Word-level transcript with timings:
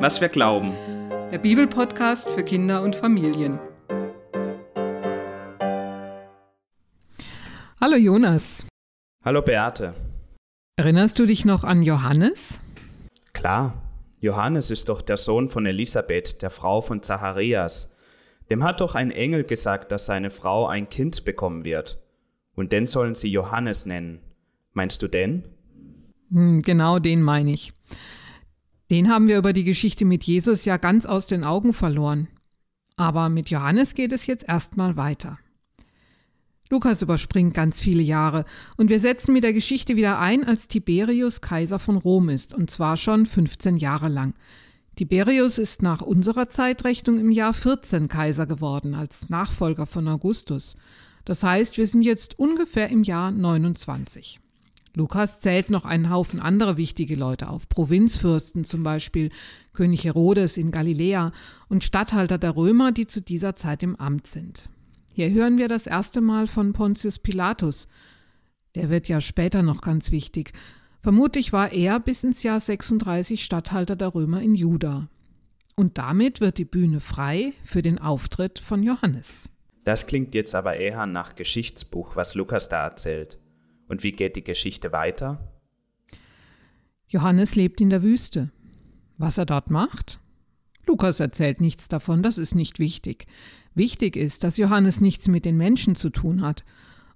was 0.00 0.20
wir 0.20 0.28
glauben. 0.28 0.72
Der 1.32 1.38
Bibelpodcast 1.38 2.30
für 2.30 2.44
Kinder 2.44 2.82
und 2.82 2.94
Familien. 2.94 3.58
Hallo 7.80 7.96
Jonas. 7.96 8.66
Hallo 9.24 9.42
Beate. 9.42 9.94
Erinnerst 10.76 11.18
du 11.18 11.26
dich 11.26 11.44
noch 11.44 11.64
an 11.64 11.82
Johannes? 11.82 12.60
Klar, 13.32 13.82
Johannes 14.20 14.70
ist 14.70 14.88
doch 14.88 15.02
der 15.02 15.16
Sohn 15.16 15.48
von 15.48 15.66
Elisabeth, 15.66 16.42
der 16.42 16.50
Frau 16.50 16.80
von 16.80 17.02
Zacharias. 17.02 17.92
Dem 18.50 18.62
hat 18.62 18.80
doch 18.80 18.94
ein 18.94 19.10
Engel 19.10 19.44
gesagt, 19.44 19.90
dass 19.90 20.06
seine 20.06 20.30
Frau 20.30 20.66
ein 20.66 20.88
Kind 20.88 21.24
bekommen 21.24 21.64
wird. 21.64 21.98
Und 22.54 22.72
den 22.72 22.86
sollen 22.86 23.16
sie 23.16 23.30
Johannes 23.30 23.84
nennen. 23.84 24.20
Meinst 24.72 25.02
du 25.02 25.08
den? 25.08 25.44
Hm, 26.30 26.62
genau 26.62 27.00
den 27.00 27.22
meine 27.22 27.52
ich. 27.52 27.72
Den 28.90 29.10
haben 29.10 29.28
wir 29.28 29.38
über 29.38 29.52
die 29.52 29.64
Geschichte 29.64 30.04
mit 30.04 30.24
Jesus 30.24 30.64
ja 30.64 30.78
ganz 30.78 31.04
aus 31.04 31.26
den 31.26 31.44
Augen 31.44 31.72
verloren. 31.72 32.28
Aber 32.96 33.28
mit 33.28 33.50
Johannes 33.50 33.94
geht 33.94 34.12
es 34.12 34.26
jetzt 34.26 34.48
erstmal 34.48 34.96
weiter. 34.96 35.38
Lukas 36.70 37.00
überspringt 37.00 37.54
ganz 37.54 37.80
viele 37.80 38.02
Jahre 38.02 38.44
und 38.76 38.90
wir 38.90 39.00
setzen 39.00 39.32
mit 39.32 39.44
der 39.44 39.54
Geschichte 39.54 39.96
wieder 39.96 40.18
ein, 40.18 40.44
als 40.44 40.68
Tiberius 40.68 41.40
Kaiser 41.40 41.78
von 41.78 41.96
Rom 41.96 42.28
ist, 42.28 42.52
und 42.52 42.70
zwar 42.70 42.96
schon 42.98 43.24
15 43.24 43.78
Jahre 43.78 44.08
lang. 44.08 44.34
Tiberius 44.96 45.58
ist 45.58 45.82
nach 45.82 46.02
unserer 46.02 46.50
Zeitrechnung 46.50 47.18
im 47.18 47.30
Jahr 47.30 47.54
14 47.54 48.08
Kaiser 48.08 48.46
geworden, 48.46 48.94
als 48.94 49.30
Nachfolger 49.30 49.86
von 49.86 50.08
Augustus. 50.08 50.76
Das 51.24 51.42
heißt, 51.42 51.78
wir 51.78 51.86
sind 51.86 52.02
jetzt 52.02 52.38
ungefähr 52.38 52.88
im 52.90 53.02
Jahr 53.02 53.30
29. 53.30 54.40
Lukas 54.98 55.38
zählt 55.38 55.70
noch 55.70 55.84
einen 55.84 56.10
Haufen 56.10 56.40
andere 56.40 56.76
wichtige 56.76 57.14
Leute 57.14 57.48
auf, 57.48 57.68
Provinzfürsten 57.68 58.64
zum 58.64 58.82
Beispiel, 58.82 59.30
König 59.72 60.02
Herodes 60.02 60.56
in 60.56 60.72
Galiläa 60.72 61.30
und 61.68 61.84
Statthalter 61.84 62.36
der 62.36 62.56
Römer, 62.56 62.90
die 62.90 63.06
zu 63.06 63.22
dieser 63.22 63.54
Zeit 63.54 63.84
im 63.84 63.94
Amt 63.94 64.26
sind. 64.26 64.68
Hier 65.14 65.30
hören 65.30 65.56
wir 65.56 65.68
das 65.68 65.86
erste 65.86 66.20
Mal 66.20 66.48
von 66.48 66.72
Pontius 66.72 67.20
Pilatus. 67.20 67.86
Der 68.74 68.90
wird 68.90 69.06
ja 69.06 69.20
später 69.20 69.62
noch 69.62 69.82
ganz 69.82 70.10
wichtig. 70.10 70.52
Vermutlich 71.00 71.52
war 71.52 71.70
er 71.70 72.00
bis 72.00 72.24
ins 72.24 72.42
Jahr 72.42 72.58
36 72.58 73.44
Statthalter 73.44 73.94
der 73.94 74.16
Römer 74.16 74.42
in 74.42 74.56
Juda. 74.56 75.08
Und 75.76 75.96
damit 75.96 76.40
wird 76.40 76.58
die 76.58 76.64
Bühne 76.64 76.98
frei 76.98 77.52
für 77.62 77.82
den 77.82 78.00
Auftritt 78.00 78.58
von 78.58 78.82
Johannes. 78.82 79.48
Das 79.84 80.08
klingt 80.08 80.34
jetzt 80.34 80.56
aber 80.56 80.76
eher 80.76 81.06
nach 81.06 81.36
Geschichtsbuch, 81.36 82.16
was 82.16 82.34
Lukas 82.34 82.68
da 82.68 82.82
erzählt. 82.82 83.38
Und 83.88 84.02
wie 84.02 84.12
geht 84.12 84.36
die 84.36 84.44
Geschichte 84.44 84.92
weiter? 84.92 85.52
Johannes 87.08 87.54
lebt 87.56 87.80
in 87.80 87.90
der 87.90 88.02
Wüste. 88.02 88.50
Was 89.16 89.38
er 89.38 89.46
dort 89.46 89.70
macht? 89.70 90.20
Lukas 90.86 91.20
erzählt 91.20 91.60
nichts 91.60 91.88
davon, 91.88 92.22
das 92.22 92.38
ist 92.38 92.54
nicht 92.54 92.78
wichtig. 92.78 93.26
Wichtig 93.74 94.16
ist, 94.16 94.44
dass 94.44 94.56
Johannes 94.56 95.00
nichts 95.00 95.28
mit 95.28 95.44
den 95.44 95.56
Menschen 95.56 95.96
zu 95.96 96.10
tun 96.10 96.42
hat. 96.42 96.64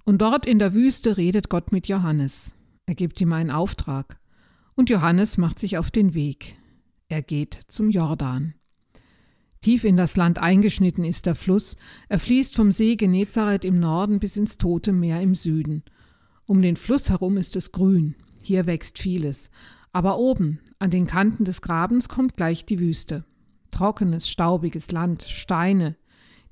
Und 0.05 0.21
dort 0.21 0.47
in 0.47 0.59
der 0.59 0.75
Wüste 0.75 1.17
redet 1.17 1.49
Gott 1.49 1.73
mit 1.73 1.89
Johannes. 1.89 2.53
Er 2.87 2.95
gibt 2.95 3.21
ihm 3.21 3.33
einen 3.33 3.51
Auftrag. 3.51 4.19
Und 4.75 4.91
Johannes 4.91 5.39
macht 5.39 5.59
sich 5.59 5.79
auf 5.79 5.91
den 5.91 6.15
Weg. 6.15 6.57
Er 7.09 7.23
geht 7.23 7.61
zum 7.69 7.91
Jordan. 7.91 8.55
Tief 9.61 9.85
in 9.85 9.97
das 9.97 10.17
Land 10.17 10.39
eingeschnitten 10.39 11.05
ist 11.05 11.27
der 11.27 11.35
Fluss. 11.35 11.77
Er 12.09 12.19
fließt 12.19 12.57
vom 12.57 12.73
See 12.73 12.97
Genezareth 12.97 13.65
im 13.65 13.79
Norden 13.79 14.19
bis 14.19 14.37
ins 14.37 14.59
Tote 14.59 14.93
Meer 14.93 15.21
im 15.21 15.35
Süden. 15.35 15.85
Um 16.53 16.61
den 16.61 16.77
Fluss 16.77 17.09
herum 17.09 17.39
ist 17.39 17.57
es 17.57 17.73
grün, 17.73 18.15
hier 18.43 18.67
wächst 18.67 18.99
vieles, 18.99 19.51
aber 19.91 20.19
oben, 20.19 20.61
an 20.79 20.91
den 20.91 21.07
Kanten 21.07 21.47
des 21.47 21.63
Grabens, 21.63 22.11
kommt 22.11 22.37
gleich 22.37 22.67
die 22.67 22.79
Wüste. 22.79 23.25
Trockenes, 23.71 24.29
staubiges 24.29 24.91
Land, 24.91 25.23
Steine, 25.23 25.97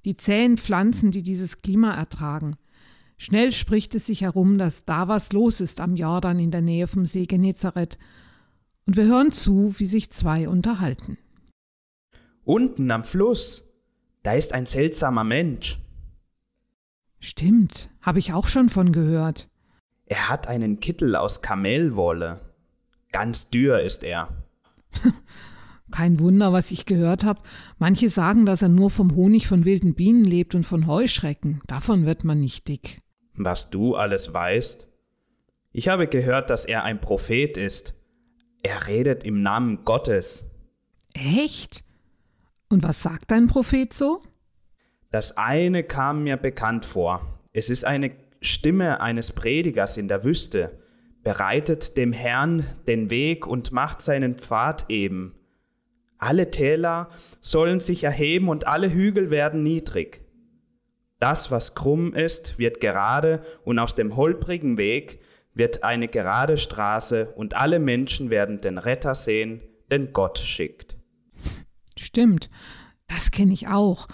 die 0.06 0.16
zähen 0.16 0.56
Pflanzen, 0.56 1.10
die 1.10 1.22
dieses 1.22 1.60
Klima 1.60 1.92
ertragen. 1.92 2.56
Schnell 3.18 3.52
spricht 3.52 3.94
es 3.94 4.06
sich 4.06 4.22
herum, 4.22 4.56
dass 4.56 4.86
da 4.86 5.06
was 5.06 5.34
los 5.34 5.60
ist 5.60 5.80
am 5.80 5.96
Jordan 5.96 6.38
in 6.38 6.50
der 6.50 6.62
Nähe 6.62 6.86
vom 6.86 7.04
See 7.04 7.26
Genezareth, 7.26 7.98
und 8.86 8.96
wir 8.96 9.04
hören 9.04 9.32
zu, 9.32 9.78
wie 9.78 9.86
sich 9.86 10.08
zwei 10.08 10.48
unterhalten. 10.48 11.18
Unten 12.44 12.90
am 12.90 13.04
Fluss, 13.04 13.68
da 14.22 14.32
ist 14.32 14.54
ein 14.54 14.64
seltsamer 14.64 15.24
Mensch. 15.24 15.78
Stimmt, 17.18 17.90
habe 18.00 18.18
ich 18.18 18.32
auch 18.32 18.48
schon 18.48 18.70
von 18.70 18.92
gehört. 18.92 19.50
Er 20.10 20.28
hat 20.28 20.48
einen 20.48 20.80
Kittel 20.80 21.14
aus 21.14 21.40
Kamelwolle. 21.40 22.40
Ganz 23.12 23.48
dürr 23.48 23.80
ist 23.80 24.02
er. 24.02 24.28
Kein 25.92 26.18
Wunder, 26.18 26.52
was 26.52 26.72
ich 26.72 26.84
gehört 26.84 27.22
habe. 27.22 27.40
Manche 27.78 28.08
sagen, 28.08 28.44
dass 28.44 28.60
er 28.60 28.70
nur 28.70 28.90
vom 28.90 29.14
Honig 29.14 29.46
von 29.46 29.64
wilden 29.64 29.94
Bienen 29.94 30.24
lebt 30.24 30.56
und 30.56 30.64
von 30.64 30.88
Heuschrecken. 30.88 31.60
Davon 31.68 32.06
wird 32.06 32.24
man 32.24 32.40
nicht 32.40 32.66
dick. 32.66 33.02
Was 33.34 33.70
du 33.70 33.94
alles 33.94 34.34
weißt? 34.34 34.88
Ich 35.70 35.86
habe 35.86 36.08
gehört, 36.08 36.50
dass 36.50 36.64
er 36.64 36.82
ein 36.82 37.00
Prophet 37.00 37.56
ist. 37.56 37.94
Er 38.64 38.88
redet 38.88 39.22
im 39.22 39.42
Namen 39.42 39.84
Gottes. 39.84 40.44
Echt? 41.14 41.84
Und 42.68 42.82
was 42.82 43.00
sagt 43.00 43.30
dein 43.30 43.46
Prophet 43.46 43.92
so? 43.92 44.22
Das 45.12 45.36
eine 45.36 45.84
kam 45.84 46.24
mir 46.24 46.36
bekannt 46.36 46.84
vor. 46.84 47.40
Es 47.52 47.70
ist 47.70 47.84
eine 47.84 48.10
Stimme 48.40 49.00
eines 49.00 49.32
Predigers 49.32 49.96
in 49.96 50.08
der 50.08 50.24
Wüste, 50.24 50.78
bereitet 51.22 51.96
dem 51.96 52.12
Herrn 52.12 52.64
den 52.86 53.10
Weg 53.10 53.46
und 53.46 53.72
macht 53.72 54.00
seinen 54.00 54.36
Pfad 54.36 54.86
eben. 54.88 55.34
Alle 56.18 56.50
Täler 56.50 57.10
sollen 57.40 57.80
sich 57.80 58.04
erheben 58.04 58.48
und 58.48 58.66
alle 58.66 58.92
Hügel 58.92 59.30
werden 59.30 59.62
niedrig. 59.62 60.22
Das, 61.18 61.50
was 61.50 61.74
krumm 61.74 62.14
ist, 62.14 62.58
wird 62.58 62.80
gerade 62.80 63.42
und 63.64 63.78
aus 63.78 63.94
dem 63.94 64.16
holprigen 64.16 64.78
Weg 64.78 65.20
wird 65.52 65.84
eine 65.84 66.08
gerade 66.08 66.56
Straße 66.56 67.32
und 67.36 67.54
alle 67.54 67.78
Menschen 67.78 68.30
werden 68.30 68.60
den 68.60 68.78
Retter 68.78 69.14
sehen, 69.14 69.60
den 69.90 70.12
Gott 70.12 70.38
schickt. 70.38 70.96
Stimmt, 71.96 72.48
das 73.06 73.30
kenne 73.30 73.52
ich 73.52 73.68
auch. 73.68 74.08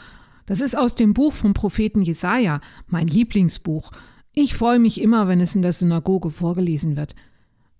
Das 0.47 0.60
ist 0.60 0.76
aus 0.76 0.94
dem 0.94 1.15
Buch 1.15 1.32
vom 1.32 1.54
Propheten 1.54 2.03
Jesaja, 2.03 2.60
mein 2.86 3.06
Lieblingsbuch. 3.06 3.92
Ich 4.38 4.54
freue 4.54 4.78
mich 4.78 5.00
immer, 5.00 5.28
wenn 5.28 5.41
es 5.41 5.54
in 5.54 5.62
der 5.62 5.72
Synagoge 5.72 6.28
vorgelesen 6.28 6.94
wird. 6.94 7.14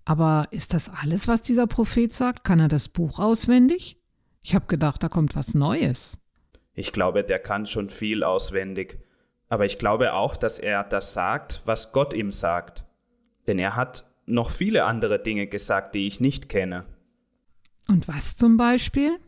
Aber 0.07 0.49
ist 0.53 0.73
das 0.73 0.89
alles, 0.89 1.29
was 1.29 1.43
dieser 1.43 1.67
Prophet 1.67 2.15
sagt? 2.15 2.45
Kann 2.45 2.61
er 2.61 2.69
das 2.69 2.89
Buch 2.89 3.19
auswendig? 3.19 3.99
Ich 4.41 4.55
habe 4.55 4.65
gedacht, 4.65 5.03
da 5.03 5.11
kommt 5.11 5.37
was 5.37 5.53
Neues. 5.53 6.17
Ich 6.73 6.93
glaube, 6.93 7.25
der 7.25 7.41
kann 7.41 7.67
schon 7.67 7.91
viel 7.91 8.25
auswendig. 8.25 8.99
Aber 9.51 9.67
ich 9.67 9.79
glaube 9.79 10.15
auch, 10.15 10.35
dass 10.35 10.59
er 10.59 10.83
das 10.83 11.13
sagt, 11.13 11.61
was 11.67 11.93
Gott 11.93 12.15
ihm 12.15 12.31
sagt. 12.31 12.87
Denn 13.47 13.59
er 13.59 13.77
hat 13.77 14.11
noch 14.25 14.49
viele 14.49 14.85
andere 14.85 15.23
Dinge 15.23 15.49
gesagt, 15.49 15.95
die 15.95 16.07
ich 16.07 16.21
nicht 16.21 16.49
kenne. 16.49 16.87
Und 17.87 18.09
was 18.09 18.35
zum 18.35 18.57
Beispiel? 18.57 19.19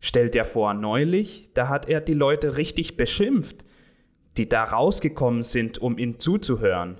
Stellt 0.00 0.36
er 0.36 0.44
vor, 0.44 0.74
neulich, 0.74 1.50
da 1.54 1.68
hat 1.68 1.88
er 1.88 2.02
die 2.02 2.12
Leute 2.12 2.58
richtig 2.58 2.98
beschimpft 2.98 3.64
die 4.36 4.48
da 4.48 4.64
rausgekommen 4.64 5.42
sind, 5.42 5.78
um 5.78 5.98
ihnen 5.98 6.18
zuzuhören. 6.18 6.98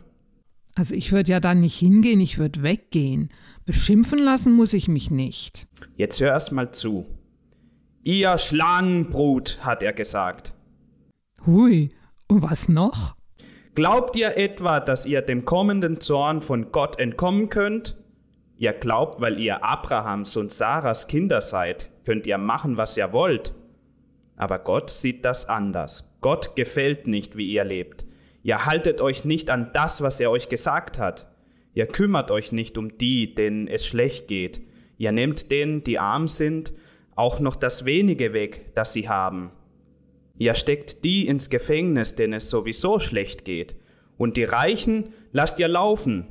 Also 0.75 0.95
ich 0.95 1.13
würde 1.13 1.33
ja 1.33 1.41
dann 1.41 1.61
nicht 1.61 1.77
hingehen, 1.77 2.21
ich 2.21 2.39
würde 2.39 2.63
weggehen. 2.63 3.29
Beschimpfen 3.67 4.19
lassen 4.19 4.55
muss 4.55 4.73
ich 4.73 4.89
mich 4.89 5.11
nicht. 5.11 5.67
Jetzt 5.97 6.21
hör 6.21 6.31
erst 6.31 6.53
mal 6.53 6.73
zu. 6.73 7.07
Ihr 8.03 8.39
Schlangenbrut, 8.39 9.59
hat 9.63 9.83
er 9.83 9.93
gesagt. 9.93 10.55
Hui, 11.47 11.91
und 12.27 12.43
was 12.43 12.69
noch? 12.69 13.15
Glaubt 13.75 14.17
ihr 14.17 14.37
etwa, 14.37 14.81
dass 14.81 15.07
ihr 15.07 15.23
dem 15.23 15.45
kommenden 15.45 16.01
Zorn 16.01 16.43
von 16.43 16.73
Gott 16.73 16.99
entkommen 16.99 17.49
könnt? 17.49 17.97
Ihr 18.57 18.73
glaubt, 18.73 19.21
weil 19.21 19.39
ihr 19.39 19.65
Abrahams 19.65 20.37
und 20.37 20.53
Sarahs 20.53 21.07
Kinder 21.07 21.41
seid, 21.41 21.91
könnt 22.05 22.27
ihr 22.27 22.39
machen, 22.39 22.77
was 22.77 22.97
ihr 22.97 23.13
wollt. 23.13 23.55
Aber 24.37 24.59
Gott 24.59 24.91
sieht 24.91 25.25
das 25.25 25.49
anders. 25.49 26.12
Gott 26.23 26.57
gefällt 26.57 27.07
nicht, 27.07 27.37
wie 27.37 27.53
ihr 27.53 27.65
lebt. 27.65 28.07
Ihr 28.43 28.65
haltet 28.65 29.01
euch 29.01 29.25
nicht 29.25 29.51
an 29.51 29.71
das, 29.75 30.03
was 30.03 30.19
er 30.19 30.31
euch 30.31 30.49
gesagt 30.49 30.99
hat. 30.99 31.31
Ihr 31.75 31.87
kümmert 31.87 32.31
euch 32.31 32.53
nicht 32.53 32.79
um 32.79 32.97
die, 32.97 33.35
denen 33.35 33.69
es 33.69 33.87
schlecht 33.87 34.29
geht. 34.29 34.63
Ihr 34.99 35.13
nehmt 35.13 35.51
denen, 35.51 35.85
die 35.85 35.99
arm 35.99 36.29
sind, 36.29 36.73
auch 37.15 37.41
noch 37.41 37.57
das 37.57 37.85
wenige 37.85 38.33
weg, 38.33 38.73
das 38.75 38.93
sie 38.93 39.09
haben. 39.09 39.51
Ihr 40.39 40.55
steckt 40.55 41.05
die 41.05 41.27
ins 41.27 41.51
Gefängnis, 41.51 42.15
denen 42.15 42.35
es 42.35 42.51
sowieso 42.51 42.99
schlecht 42.99 43.45
geht. 43.45 43.77
Und 44.17 44.37
die 44.37 44.45
Reichen 44.45 45.13
lasst 45.33 45.59
ihr 45.59 45.69
laufen. 45.69 46.29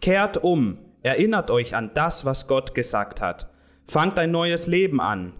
Kehrt 0.00 0.42
um, 0.42 0.78
erinnert 1.02 1.50
euch 1.50 1.74
an 1.74 1.90
das, 1.94 2.24
was 2.24 2.46
Gott 2.46 2.74
gesagt 2.74 3.20
hat. 3.20 3.50
Fangt 3.86 4.18
ein 4.18 4.30
neues 4.30 4.66
Leben 4.66 5.00
an. 5.00 5.32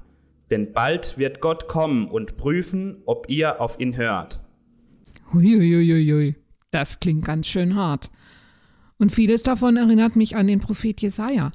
Denn 0.51 0.73
bald 0.73 1.19
wird 1.19 1.41
Gott 1.41 1.69
kommen 1.69 2.09
und 2.09 2.37
prüfen, 2.37 3.03
ob 3.05 3.29
ihr 3.29 3.61
auf 3.61 3.79
ihn 3.81 3.97
hört. 3.97 4.41
Huiuiuiui, 5.33 6.37
das 6.71 7.01
klingt 7.01 7.25
ganz 7.25 7.47
schön 7.47 7.75
hart. 7.75 8.11
Und 8.99 9.13
vieles 9.13 9.43
davon 9.43 9.77
erinnert 9.77 10.17
mich 10.17 10.37
an 10.37 10.47
den 10.47 10.61
Prophet 10.61 11.01
Jesaja. 11.01 11.53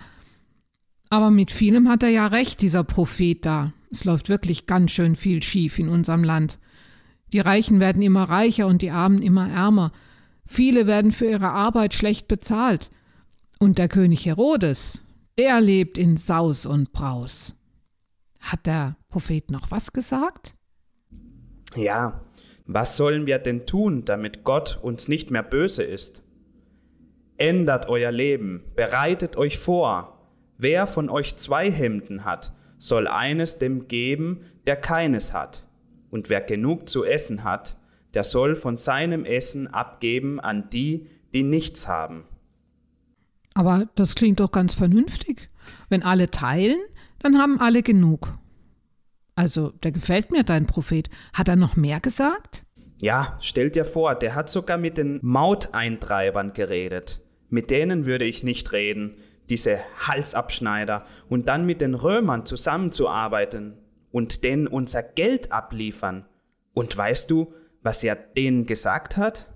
Aber 1.10 1.32
mit 1.32 1.52
vielem 1.52 1.90
hat 1.90 2.04
er 2.04 2.10
ja 2.10 2.28
recht, 2.28 2.62
dieser 2.62 2.84
Prophet 2.84 3.46
da. 3.46 3.74
Es 3.92 4.06
läuft 4.06 4.30
wirklich 4.30 4.66
ganz 4.66 4.92
schön 4.92 5.16
viel 5.16 5.44
schief 5.44 5.78
in 5.78 5.90
unserem 5.90 6.24
Land. 6.24 6.60
Die 7.34 7.40
Reichen 7.40 7.80
werden 7.80 8.02
immer 8.02 8.24
reicher 8.24 8.68
und 8.68 8.82
die 8.82 8.92
Armen 8.92 9.22
immer 9.22 9.50
ärmer. 9.50 9.92
Viele 10.46 10.88
werden 10.88 11.12
für 11.12 11.26
ihre 11.26 11.50
Arbeit 11.50 11.94
schlecht 11.94 12.28
bezahlt. 12.28 12.90
Und 13.60 13.78
der 13.78 13.88
König 13.88 14.26
Herodes, 14.26 15.04
der 15.38 15.62
lebt 15.62 15.98
in 15.98 16.18
Saus 16.18 16.66
und 16.66 16.92
Braus. 16.92 17.56
Hat 18.44 18.66
der 18.66 18.98
Prophet 19.10 19.52
noch 19.52 19.72
was 19.72 19.94
gesagt? 19.94 20.54
Ja, 21.76 22.22
was 22.66 22.98
sollen 22.98 23.26
wir 23.26 23.40
denn 23.40 23.66
tun, 23.66 24.06
damit 24.06 24.44
Gott 24.44 24.80
uns 24.82 25.08
nicht 25.08 25.32
mehr 25.32 25.44
böse 25.44 25.84
ist? 25.84 26.24
Ändert 27.38 27.88
euer 27.88 28.12
Leben, 28.12 28.64
bereitet 28.76 29.38
euch 29.38 29.58
vor. 29.58 30.30
Wer 30.58 30.88
von 30.88 31.10
euch 31.10 31.38
zwei 31.38 31.72
Hemden 31.72 32.26
hat, 32.26 32.54
soll 32.78 33.08
eines 33.08 33.60
dem 33.60 33.88
geben, 33.88 34.42
der 34.68 34.76
keines 34.76 35.34
hat. 35.34 35.66
Und 36.12 36.30
wer 36.30 36.42
genug 36.42 36.90
zu 36.90 37.06
essen 37.06 37.44
hat, 37.44 37.78
der 38.14 38.26
soll 38.26 38.56
von 38.56 38.78
seinem 38.78 39.26
Essen 39.26 39.68
abgeben 39.68 40.40
an 40.40 40.70
die, 40.70 41.08
die 41.34 41.44
nichts 41.44 41.88
haben. 41.88 42.26
Aber 43.56 43.88
das 43.96 44.16
klingt 44.16 44.40
doch 44.40 44.52
ganz 44.52 44.74
vernünftig. 44.76 45.50
Wenn 45.90 46.04
alle 46.04 46.30
teilen, 46.30 46.80
dann 47.24 47.38
haben 47.38 47.60
alle 47.60 47.84
genug. 47.84 48.38
Also, 49.36 49.72
der 49.72 49.92
gefällt 49.92 50.32
mir, 50.32 50.44
dein 50.44 50.68
Prophet. 50.68 51.10
Hat 51.34 51.48
er 51.48 51.56
noch 51.56 51.76
mehr 51.76 52.00
gesagt? 52.00 52.64
Ja, 53.00 53.38
stell 53.42 53.70
dir 53.70 53.86
vor, 53.86 54.16
der 54.16 54.36
hat 54.36 54.50
sogar 54.50 54.78
mit 54.78 54.98
den 54.98 55.20
Mauteintreibern 55.22 56.54
geredet. 56.54 57.22
Mit 57.50 57.72
denen 57.72 58.06
würde 58.06 58.26
ich 58.26 58.44
nicht 58.44 58.72
reden, 58.72 59.16
diese 59.50 59.80
Halsabschneider, 60.00 61.06
und 61.28 61.48
dann 61.48 61.66
mit 61.66 61.82
den 61.82 61.96
Römern 61.96 62.46
zusammenzuarbeiten 62.46 63.78
und 64.12 64.44
denen 64.44 64.68
unser 64.68 65.04
Geld 65.04 65.52
abliefern. 65.52 66.26
Und 66.74 66.96
weißt 66.96 67.30
du, 67.30 67.54
was 67.82 68.04
er 68.04 68.16
denen 68.16 68.66
gesagt 68.66 69.18
hat? 69.18 69.48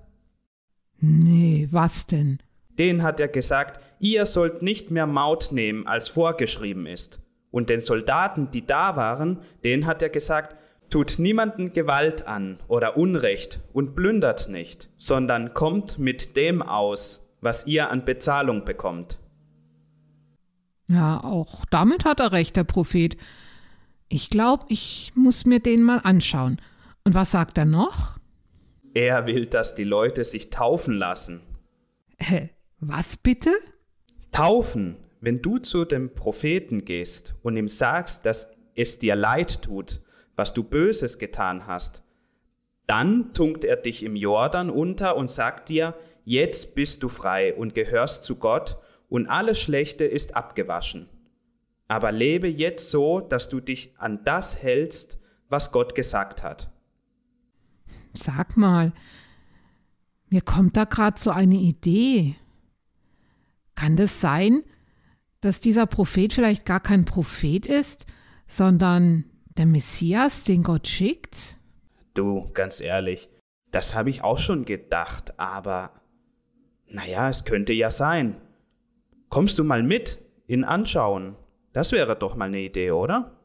Nee, 1.00 1.68
was 1.72 2.08
denn? 2.08 2.40
Den 2.70 3.04
hat 3.04 3.20
er 3.20 3.28
gesagt, 3.28 3.80
ihr 4.00 4.26
sollt 4.26 4.62
nicht 4.62 4.92
mehr 4.92 5.08
Maut 5.08 5.50
nehmen, 5.52 5.88
als 5.88 6.10
vorgeschrieben 6.10 6.86
ist. 6.86 7.22
Und 7.52 7.70
den 7.70 7.82
Soldaten, 7.82 8.52
die 8.52 8.66
da 8.66 8.96
waren, 8.96 9.40
denen 9.64 9.86
hat 9.86 10.02
er 10.02 10.10
gesagt, 10.10 10.56
tut 10.90 11.20
niemanden 11.20 11.74
Gewalt 11.74 12.28
an 12.28 12.60
oder 12.68 12.98
Unrecht 12.98 13.60
und 13.74 13.96
plündert 13.96 14.50
nicht, 14.50 14.90
sondern 14.98 15.54
kommt 15.54 16.00
mit 16.00 16.36
dem 16.36 16.62
aus, 16.62 17.30
was 17.42 17.68
ihr 17.68 17.90
an 17.90 18.06
Bezahlung 18.06 18.66
bekommt. 18.66 19.20
Ja, 20.90 21.22
auch 21.24 21.66
damit 21.66 22.06
hat 22.06 22.20
er 22.20 22.32
recht, 22.32 22.56
der 22.56 22.64
Prophet. 22.64 23.18
Ich 24.08 24.30
glaube, 24.30 24.66
ich 24.70 25.12
muss 25.16 25.46
mir 25.46 25.60
den 25.60 25.84
mal 25.84 26.00
anschauen. 26.04 26.62
Und 27.04 27.14
was 27.14 27.32
sagt 27.32 27.58
er 27.58 27.66
noch? 27.66 28.18
Er 28.94 29.28
will, 29.28 29.46
dass 29.46 29.76
die 29.76 29.84
Leute 29.84 30.24
sich 30.24 30.50
taufen 30.50 30.94
lassen. 30.94 31.42
Hä, 32.18 32.50
was 32.80 33.18
bitte? 33.18 33.52
Taufen, 34.32 34.98
wenn 35.20 35.42
du 35.42 35.58
zu 35.58 35.86
dem 35.86 36.14
Propheten 36.14 36.86
gehst 36.86 37.36
und 37.42 37.58
ihm 37.58 37.68
sagst, 37.68 38.26
dass 38.26 38.52
es 38.76 39.00
dir 39.00 39.16
leid 39.16 39.62
tut, 39.64 40.02
was 40.36 40.54
du 40.54 40.64
Böses 40.64 41.18
getan 41.18 41.68
hast, 41.68 42.04
dann 42.86 43.34
tunkt 43.34 43.66
er 43.66 43.76
dich 43.76 44.04
im 44.04 44.16
Jordan 44.16 44.70
unter 44.70 45.18
und 45.18 45.30
sagt 45.30 45.70
dir, 45.70 45.96
jetzt 46.24 46.76
bist 46.76 47.04
du 47.04 47.10
frei 47.10 47.54
und 47.54 47.74
gehörst 47.74 48.24
zu 48.24 48.36
Gott 48.36 48.78
und 49.10 49.28
alles 49.28 49.60
Schlechte 49.60 50.06
ist 50.06 50.36
abgewaschen. 50.36 51.10
Aber 51.88 52.12
lebe 52.12 52.48
jetzt 52.48 52.90
so, 52.90 53.20
dass 53.20 53.50
du 53.50 53.60
dich 53.60 53.94
an 53.98 54.24
das 54.24 54.62
hältst, 54.62 55.18
was 55.50 55.72
Gott 55.72 55.96
gesagt 55.96 56.44
hat. 56.44 56.70
Sag 58.14 58.58
mal, 58.58 58.94
mir 60.30 60.42
kommt 60.42 60.76
da 60.76 60.84
gerade 60.84 61.20
so 61.20 61.32
eine 61.32 61.56
Idee. 61.56 62.36
Kann 63.76 63.96
das 63.96 64.20
sein, 64.20 64.64
dass 65.42 65.60
dieser 65.60 65.86
Prophet 65.86 66.34
vielleicht 66.34 66.66
gar 66.66 66.80
kein 66.80 67.06
Prophet 67.06 67.66
ist, 67.66 68.06
sondern 68.48 69.26
der 69.58 69.66
Messias, 69.66 70.44
den 70.44 70.64
Gott 70.64 70.88
schickt? 70.88 71.58
Du, 72.14 72.50
ganz 72.54 72.82
ehrlich, 72.82 73.30
das 73.72 73.96
habe 73.96 74.10
ich 74.10 74.24
auch 74.24 74.38
schon 74.38 74.66
gedacht, 74.66 75.40
aber 75.40 75.92
naja, 76.88 77.30
es 77.30 77.46
könnte 77.46 77.74
ja 77.74 77.92
sein. 77.92 78.42
Kommst 79.30 79.60
du 79.60 79.64
mal 79.64 79.84
mit 79.84 80.20
in 80.48 80.64
Anschauen? 80.64 81.36
Das 81.74 81.92
wäre 81.92 82.16
doch 82.16 82.36
mal 82.36 82.46
eine 82.46 82.62
Idee, 82.62 82.92
oder? 82.92 83.38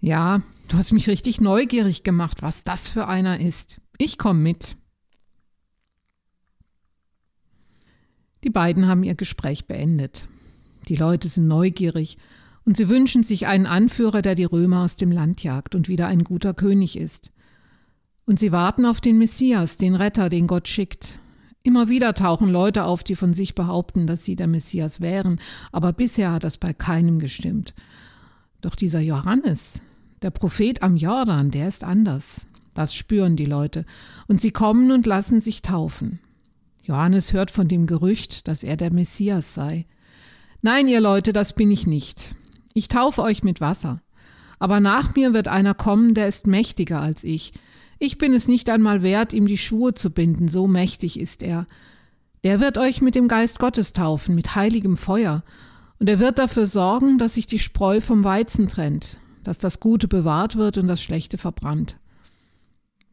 Ja, 0.00 0.42
du 0.68 0.76
hast 0.76 0.92
mich 0.92 1.08
richtig 1.08 1.40
neugierig 1.40 2.02
gemacht, 2.04 2.42
was 2.42 2.62
das 2.62 2.88
für 2.88 3.08
einer 3.08 3.40
ist. 3.40 3.80
Ich 3.98 4.18
komme 4.18 4.40
mit. 4.40 4.76
Die 8.44 8.50
beiden 8.50 8.86
haben 8.86 9.02
ihr 9.02 9.14
Gespräch 9.14 9.66
beendet. 9.66 10.28
Die 10.88 10.96
Leute 10.96 11.28
sind 11.28 11.48
neugierig 11.48 12.18
und 12.64 12.76
sie 12.76 12.88
wünschen 12.88 13.22
sich 13.22 13.46
einen 13.46 13.66
Anführer, 13.66 14.22
der 14.22 14.34
die 14.34 14.44
Römer 14.44 14.82
aus 14.82 14.96
dem 14.96 15.12
Land 15.12 15.42
jagt 15.42 15.74
und 15.74 15.88
wieder 15.88 16.06
ein 16.08 16.24
guter 16.24 16.54
König 16.54 16.98
ist. 16.98 17.30
Und 18.24 18.40
sie 18.40 18.52
warten 18.52 18.84
auf 18.84 19.00
den 19.00 19.18
Messias, 19.18 19.76
den 19.76 19.94
Retter, 19.94 20.28
den 20.28 20.46
Gott 20.46 20.66
schickt. 20.66 21.20
Immer 21.62 21.88
wieder 21.88 22.14
tauchen 22.14 22.48
Leute 22.50 22.84
auf, 22.84 23.02
die 23.02 23.16
von 23.16 23.34
sich 23.34 23.54
behaupten, 23.54 24.06
dass 24.06 24.24
sie 24.24 24.36
der 24.36 24.46
Messias 24.46 25.00
wären, 25.00 25.40
aber 25.72 25.92
bisher 25.92 26.32
hat 26.32 26.44
das 26.44 26.58
bei 26.58 26.72
keinem 26.72 27.18
gestimmt. 27.18 27.74
Doch 28.60 28.74
dieser 28.74 29.00
Johannes, 29.00 29.80
der 30.22 30.30
Prophet 30.30 30.82
am 30.82 30.96
Jordan, 30.96 31.50
der 31.50 31.68
ist 31.68 31.84
anders. 31.84 32.46
Das 32.74 32.94
spüren 32.94 33.36
die 33.36 33.46
Leute, 33.46 33.84
und 34.28 34.40
sie 34.40 34.50
kommen 34.50 34.90
und 34.90 35.06
lassen 35.06 35.40
sich 35.40 35.62
taufen. 35.62 36.20
Johannes 36.82 37.32
hört 37.32 37.50
von 37.50 37.68
dem 37.68 37.86
Gerücht, 37.86 38.46
dass 38.48 38.62
er 38.62 38.76
der 38.76 38.92
Messias 38.92 39.54
sei. 39.54 39.86
Nein, 40.66 40.88
ihr 40.88 41.00
Leute, 41.00 41.32
das 41.32 41.52
bin 41.52 41.70
ich 41.70 41.86
nicht. 41.86 42.34
Ich 42.74 42.88
taufe 42.88 43.22
euch 43.22 43.44
mit 43.44 43.60
Wasser. 43.60 44.02
Aber 44.58 44.80
nach 44.80 45.14
mir 45.14 45.32
wird 45.32 45.46
einer 45.46 45.74
kommen, 45.74 46.12
der 46.12 46.26
ist 46.26 46.48
mächtiger 46.48 47.00
als 47.00 47.22
ich, 47.22 47.52
ich 48.00 48.18
bin 48.18 48.32
es 48.32 48.48
nicht 48.48 48.68
einmal 48.68 49.04
wert, 49.04 49.32
ihm 49.32 49.46
die 49.46 49.58
Schuhe 49.58 49.94
zu 49.94 50.10
binden, 50.10 50.48
so 50.48 50.66
mächtig 50.66 51.20
ist 51.20 51.44
er. 51.44 51.68
Der 52.42 52.58
wird 52.58 52.78
euch 52.78 53.00
mit 53.00 53.14
dem 53.14 53.28
Geist 53.28 53.60
Gottes 53.60 53.92
taufen, 53.92 54.34
mit 54.34 54.56
heiligem 54.56 54.96
Feuer, 54.96 55.44
und 56.00 56.08
er 56.08 56.18
wird 56.18 56.40
dafür 56.40 56.66
sorgen, 56.66 57.18
dass 57.18 57.34
sich 57.34 57.46
die 57.46 57.60
Spreu 57.60 58.00
vom 58.00 58.24
Weizen 58.24 58.66
trennt, 58.66 59.18
dass 59.44 59.58
das 59.58 59.78
Gute 59.78 60.08
bewahrt 60.08 60.56
wird 60.56 60.78
und 60.78 60.88
das 60.88 61.00
Schlechte 61.00 61.38
verbrannt. 61.38 61.96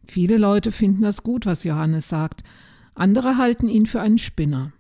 Viele 0.06 0.40
Leute 0.40 0.72
finden 0.72 1.04
das 1.04 1.22
gut, 1.22 1.46
was 1.46 1.64
Johannes 1.64 2.10
sagt, 2.10 2.44
andere 2.96 3.38
halten 3.38 3.70
ihn 3.70 3.86
für 3.86 4.02
einen 4.02 4.18
Spinner. 4.18 4.72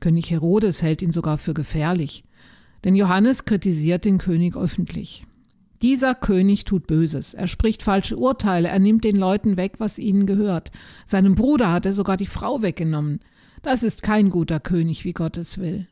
König 0.00 0.30
Herodes 0.30 0.82
hält 0.82 1.02
ihn 1.02 1.12
sogar 1.12 1.38
für 1.38 1.54
gefährlich, 1.54 2.24
denn 2.84 2.94
Johannes 2.94 3.44
kritisiert 3.44 4.04
den 4.04 4.18
König 4.18 4.56
öffentlich. 4.56 5.26
Dieser 5.82 6.14
König 6.14 6.64
tut 6.64 6.86
Böses. 6.86 7.34
Er 7.34 7.46
spricht 7.46 7.82
falsche 7.82 8.16
Urteile. 8.16 8.68
Er 8.68 8.80
nimmt 8.80 9.04
den 9.04 9.16
Leuten 9.16 9.56
weg, 9.56 9.74
was 9.78 9.98
ihnen 9.98 10.26
gehört. 10.26 10.72
Seinem 11.06 11.36
Bruder 11.36 11.70
hat 11.70 11.86
er 11.86 11.92
sogar 11.92 12.16
die 12.16 12.26
Frau 12.26 12.62
weggenommen. 12.62 13.20
Das 13.62 13.82
ist 13.82 14.02
kein 14.02 14.28
guter 14.30 14.58
König, 14.58 15.04
wie 15.04 15.12
Gott 15.12 15.36
es 15.36 15.58
will. 15.58 15.86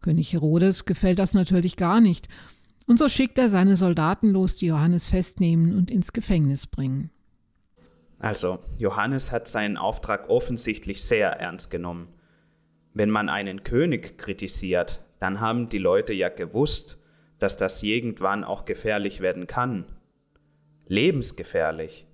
König 0.00 0.32
Herodes 0.32 0.84
gefällt 0.84 1.18
das 1.18 1.34
natürlich 1.34 1.76
gar 1.76 2.00
nicht. 2.00 2.28
Und 2.86 2.98
so 2.98 3.08
schickt 3.08 3.36
er 3.38 3.50
seine 3.50 3.76
Soldaten 3.76 4.30
los, 4.30 4.56
die 4.56 4.66
Johannes 4.66 5.08
festnehmen 5.08 5.76
und 5.76 5.90
ins 5.90 6.12
Gefängnis 6.12 6.66
bringen. 6.66 7.10
Also, 8.20 8.60
Johannes 8.78 9.30
hat 9.32 9.46
seinen 9.46 9.76
Auftrag 9.76 10.28
offensichtlich 10.28 11.02
sehr 11.04 11.30
ernst 11.30 11.70
genommen. 11.70 12.08
Wenn 12.98 13.10
man 13.10 13.28
einen 13.28 13.62
König 13.62 14.18
kritisiert, 14.18 15.04
dann 15.20 15.38
haben 15.38 15.68
die 15.68 15.78
Leute 15.78 16.12
ja 16.12 16.30
gewusst, 16.30 16.98
dass 17.38 17.56
das 17.56 17.80
irgendwann 17.84 18.42
auch 18.42 18.64
gefährlich 18.64 19.20
werden 19.20 19.46
kann. 19.46 19.84
Lebensgefährlich. 20.88 22.08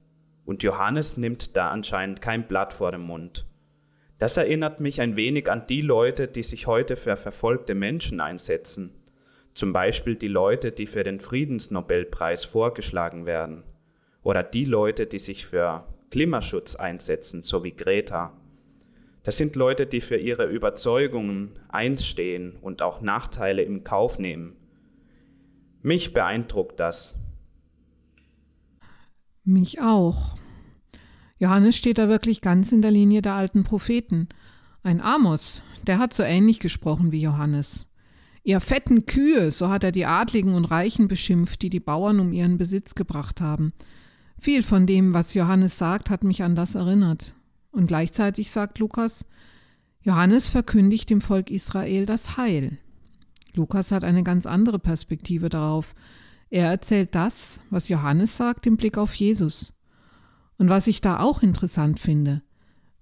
Und 0.45 0.63
Johannes 0.63 1.17
nimmt 1.17 1.57
da 1.57 1.71
anscheinend 1.71 2.21
kein 2.21 2.47
Blatt 2.47 2.75
vor 2.75 2.93
dem 2.93 3.01
Mund. 3.01 3.47
Das 4.19 4.37
erinnert 4.37 4.81
mich 4.81 5.01
ein 5.01 5.17
wenig 5.17 5.51
an 5.51 5.67
die 5.67 5.81
Leute, 5.81 6.29
die 6.29 6.43
sich 6.43 6.67
heute 6.67 6.97
für 6.97 7.17
verfolgte 7.17 7.75
Menschen 7.75 8.21
einsetzen. 8.21 8.93
Zum 9.55 9.73
Beispiel 9.73 10.17
die 10.17 10.29
Leute, 10.29 10.71
die 10.71 10.87
für 10.87 11.03
den 11.03 11.21
Friedensnobelpreis 11.21 12.45
vorgeschlagen 12.45 13.25
werden. 13.25 13.63
Oder 14.23 14.43
die 14.43 14.67
Leute, 14.67 15.07
die 15.07 15.19
sich 15.19 15.47
für 15.47 15.87
Klimaschutz 16.11 16.77
einsetzen, 16.77 17.43
so 17.43 17.65
wie 17.65 17.75
Greta. 17.75 18.35
Das 19.25 19.39
sind 19.39 19.57
Leute, 19.57 19.87
die 19.87 20.03
für 20.03 20.19
ihre 20.19 20.45
Überzeugungen 20.45 21.59
einstehen 21.69 22.57
und 22.61 22.83
auch 22.83 23.01
Nachteile 23.01 23.63
im 23.63 23.83
Kauf 23.83 24.19
nehmen. 24.19 24.55
Mich 25.83 26.13
beeindruckt 26.13 26.79
das. 26.79 27.19
Mich 29.43 29.81
auch. 29.81 30.39
Johannes 31.39 31.77
steht 31.77 31.99
da 31.99 32.09
wirklich 32.09 32.43
ganz 32.43 32.71
in 32.71 32.83
der 32.83 32.91
Linie 32.91 33.23
der 33.23 33.35
alten 33.35 33.65
Propheten. 33.65 34.29
Ein 34.83 35.01
Amos, 35.01 35.63
der 35.87 35.99
hat 35.99 36.13
so 36.13 36.23
ähnlich 36.23 36.61
gesprochen 36.61 37.11
wie 37.11 37.21
Johannes. 37.21 37.87
Ihr 38.43 38.61
fetten 38.61 39.07
Kühe, 39.07 39.51
so 39.51 39.71
hat 39.71 39.85
er 39.85 39.93
die 39.93 40.05
Adligen 40.05 40.55
und 40.55 40.67
Reichen 40.67 41.09
beschimpft, 41.09 41.63
die 41.63 41.71
die 41.71 41.81
Bauern 41.81 42.21
um 42.21 42.33
ihren 42.33 42.59
Besitz 42.59 42.95
gebracht 42.95 43.41
haben. 43.41 43.73
Viel 44.39 44.63
von 44.63 44.87
dem, 44.87 45.15
was 45.15 45.33
Johannes 45.33 45.79
sagt, 45.79 46.11
hat 46.11 46.25
mich 46.25 46.43
an 46.43 46.55
das 46.55 46.75
erinnert. 46.75 47.35
Und 47.75 47.89
gleichzeitig 47.89 48.53
sagt 48.53 48.79
Lukas, 48.79 49.25
Johannes 50.01 50.49
verkündigt 50.49 51.11
dem 51.11 51.21
Volk 51.21 51.51
Israel 51.51 52.07
das 52.07 52.37
Heil. 52.37 52.79
Lukas 53.53 53.91
hat 53.91 54.05
eine 54.05 54.23
ganz 54.23 54.47
andere 54.47 54.79
Perspektive 54.79 55.49
darauf. 55.49 55.95
Er 56.51 56.71
erzählt 56.71 57.17
das, 57.17 57.59
was 57.71 57.89
Johannes 57.89 58.37
sagt, 58.37 58.67
im 58.67 58.77
Blick 58.77 58.97
auf 58.97 59.15
Jesus. 59.15 59.73
Und 60.57 60.69
was 60.69 60.87
ich 60.87 61.01
da 61.01 61.19
auch 61.19 61.43
interessant 61.43 61.99
finde, 61.99 62.43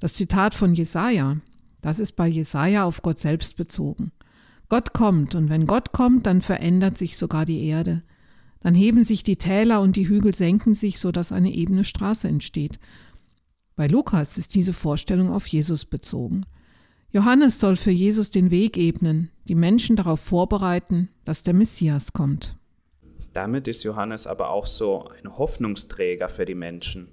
das 0.01 0.15
Zitat 0.15 0.55
von 0.55 0.73
Jesaja, 0.73 1.37
das 1.83 1.99
ist 1.99 2.13
bei 2.13 2.27
Jesaja 2.27 2.85
auf 2.85 3.03
Gott 3.03 3.19
selbst 3.19 3.57
bezogen. 3.57 4.13
Gott 4.71 4.95
kommt, 4.95 5.35
und 5.35 5.51
wenn 5.51 5.67
Gott 5.67 5.93
kommt, 5.93 6.27
dann 6.27 6.41
verändert 6.41 6.97
sich 6.97 7.19
sogar 7.19 7.45
die 7.45 7.67
Erde. 7.67 8.03
Dann 8.61 8.75
heben 8.75 9.05
sich 9.05 9.23
die 9.23 9.37
Täler 9.37 9.83
und 9.83 9.97
die 9.97 10.09
Hügel 10.09 10.35
senken 10.35 10.75
sich, 10.75 10.99
so 10.99 11.13
dass 11.13 11.31
eine 11.31 11.53
ebene 11.53 11.85
Straße 11.85 12.27
entsteht. 12.27 12.79
Bei 13.83 13.89
Lukas 13.89 14.39
ist 14.39 14.55
diese 14.55 14.73
Vorstellung 14.73 15.33
auf 15.33 15.45
Jesus 15.49 15.85
bezogen. 15.85 16.47
Johannes 17.11 17.59
soll 17.59 17.75
für 17.75 17.91
Jesus 17.91 18.31
den 18.31 18.53
Weg 18.53 18.77
ebnen, 18.77 19.33
die 19.49 19.57
Menschen 19.57 19.97
darauf 19.97 20.21
vorbereiten, 20.21 21.09
dass 21.25 21.43
der 21.43 21.53
Messias 21.53 22.13
kommt. 22.13 22.57
Damit 23.33 23.67
ist 23.67 23.83
Johannes 23.83 24.29
aber 24.29 24.51
auch 24.51 24.69
so 24.69 25.09
ein 25.09 25.37
Hoffnungsträger 25.37 26.29
für 26.29 26.45
die 26.45 26.55
Menschen. 26.55 27.09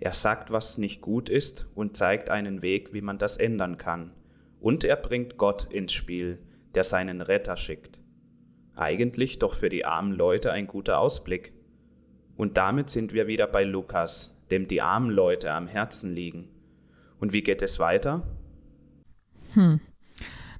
Er 0.00 0.14
sagt, 0.14 0.50
was 0.50 0.78
nicht 0.78 1.02
gut 1.02 1.28
ist 1.28 1.66
und 1.74 1.94
zeigt 1.94 2.30
einen 2.30 2.62
Weg, 2.62 2.94
wie 2.94 3.02
man 3.02 3.18
das 3.18 3.36
ändern 3.36 3.76
kann. 3.76 4.12
Und 4.60 4.84
er 4.84 4.96
bringt 4.96 5.36
Gott 5.36 5.68
ins 5.70 5.92
Spiel, 5.92 6.38
der 6.74 6.84
seinen 6.84 7.20
Retter 7.20 7.58
schickt. 7.58 7.98
Eigentlich 8.74 9.40
doch 9.40 9.54
für 9.54 9.68
die 9.68 9.84
armen 9.84 10.14
Leute 10.14 10.52
ein 10.52 10.68
guter 10.68 10.98
Ausblick. 10.98 11.52
Und 12.34 12.56
damit 12.56 12.88
sind 12.88 13.12
wir 13.12 13.26
wieder 13.26 13.46
bei 13.46 13.62
Lukas, 13.62 14.41
dem 14.52 14.68
die 14.68 14.82
armen 14.82 15.10
Leute 15.10 15.50
am 15.52 15.66
Herzen 15.66 16.14
liegen. 16.14 16.48
Und 17.18 17.32
wie 17.32 17.42
geht 17.42 17.62
es 17.62 17.78
weiter? 17.78 18.22
Hm, 19.54 19.80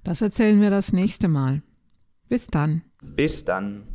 das 0.02 0.22
erzählen 0.22 0.61
wir 0.61 0.70
das 0.70 0.92
nächste 0.92 1.28
Mal. 1.28 1.62
Bis 2.28 2.46
dann. 2.49 2.82
Bis 3.02 3.44
dann. 3.44 3.87